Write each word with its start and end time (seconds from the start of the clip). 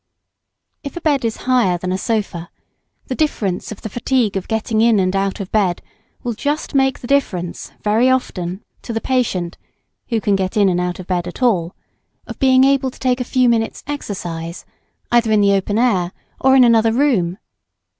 If 0.83 0.97
a 0.97 1.01
bed 1.01 1.23
is 1.23 1.37
higher 1.45 1.77
than 1.77 1.91
a 1.91 1.97
sofa, 1.99 2.49
the 3.05 3.13
difference 3.13 3.71
of 3.71 3.81
the 3.83 3.89
fatigue 3.89 4.35
of 4.35 4.47
getting 4.47 4.81
in 4.81 4.99
and 4.99 5.15
out 5.15 5.39
of 5.39 5.51
bed 5.51 5.83
will 6.23 6.33
just 6.33 6.73
make 6.73 6.97
the 6.97 7.05
difference, 7.07 7.71
very 7.83 8.09
often, 8.09 8.63
to 8.81 8.93
the 8.93 8.99
patient 8.99 9.59
(who 10.09 10.19
can 10.19 10.35
get 10.35 10.57
in 10.57 10.69
and 10.69 10.81
out 10.81 10.97
of 10.99 11.05
bed 11.05 11.27
at 11.27 11.43
all) 11.43 11.75
of 12.25 12.39
being 12.39 12.63
able 12.63 12.89
to 12.89 12.97
take 12.99 13.21
a 13.21 13.23
few 13.23 13.47
minutes' 13.47 13.83
exercise, 13.85 14.65
either 15.11 15.31
in 15.31 15.41
the 15.41 15.53
open 15.53 15.77
air 15.77 16.13
or 16.39 16.55
in 16.55 16.63
another 16.63 16.91
room. 16.91 17.37